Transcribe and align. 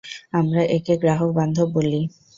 আমরা 0.33 0.61
একে 0.75 0.93
গ্রাহক 1.01 1.29
বান্ধব 1.37 1.67
বলি। 1.75 2.01